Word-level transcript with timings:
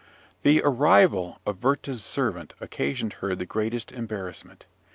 The 0.41 0.63
arrival 0.65 1.39
of 1.45 1.63
Werther's 1.63 2.03
servant 2.03 2.55
occasioned 2.59 3.13
her 3.21 3.35
the 3.35 3.45
greatest 3.45 3.91
embarrassment. 3.91 4.65